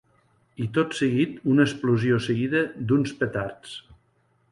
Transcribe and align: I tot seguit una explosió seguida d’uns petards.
I 0.63 0.67
tot 0.77 0.95
seguit 0.99 1.35
una 1.55 1.67
explosió 1.69 2.17
seguida 2.29 2.63
d’uns 2.93 3.13
petards. 3.21 3.77